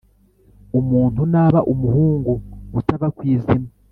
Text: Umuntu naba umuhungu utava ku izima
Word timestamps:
Umuntu 0.79 1.21
naba 1.33 1.59
umuhungu 1.73 2.31
utava 2.79 3.07
ku 3.15 3.21
izima 3.33 3.67